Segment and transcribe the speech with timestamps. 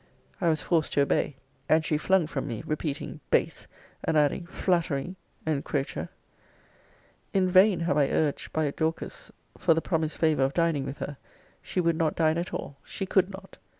[0.41, 1.35] I was forced to obey,
[1.69, 3.67] and she flung from me, repeating base,
[4.03, 6.09] and adding flattering, encroacher.
[7.35, 11.17] In vain have I urged by Dorcas for the promised favour of dining with her.
[11.61, 12.77] She would not dine at all.
[12.83, 13.59] She could not.